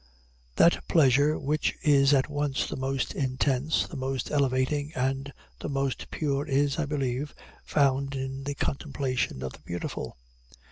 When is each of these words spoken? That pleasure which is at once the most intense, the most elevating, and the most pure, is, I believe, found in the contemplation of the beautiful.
That 0.55 0.79
pleasure 0.87 1.37
which 1.37 1.75
is 1.83 2.11
at 2.11 2.27
once 2.27 2.65
the 2.65 2.75
most 2.75 3.13
intense, 3.13 3.85
the 3.85 3.95
most 3.97 4.31
elevating, 4.31 4.91
and 4.95 5.31
the 5.59 5.69
most 5.69 6.09
pure, 6.09 6.43
is, 6.47 6.79
I 6.79 6.87
believe, 6.87 7.35
found 7.63 8.15
in 8.15 8.43
the 8.45 8.55
contemplation 8.55 9.43
of 9.43 9.53
the 9.53 9.59
beautiful. 9.59 10.17